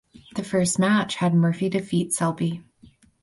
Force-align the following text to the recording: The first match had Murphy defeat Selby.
The 0.35 0.43
first 0.43 0.79
match 0.79 1.17
had 1.17 1.35
Murphy 1.35 1.69
defeat 1.69 2.11
Selby. 2.11 2.63